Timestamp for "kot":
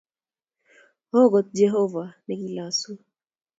1.31-1.47